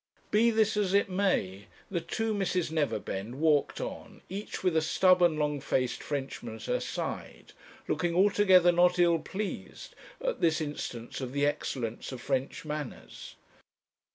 [0.31, 5.37] Be this as it may, the two Misses Neverbend walked on, each with a stubborn
[5.37, 7.53] long faced Frenchman at her side,
[7.87, 13.35] looking altogether not ill pleased at this instance of the excellence of French manners.